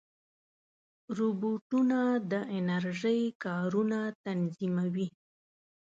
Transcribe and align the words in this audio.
روبوټونه 1.17 1.99
د 2.31 2.33
انرژۍ 2.57 3.21
کارونه 3.43 3.99
تنظیموي. 4.25 5.07